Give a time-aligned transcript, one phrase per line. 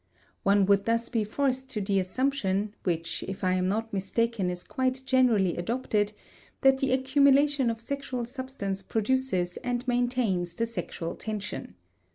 [0.41, 4.63] One would thus be forced to the assumption, which if I am not mistaken is
[4.63, 6.13] quite generally adopted,
[6.61, 11.75] that the accumulation of sexual substance produces and maintains the sexual tension.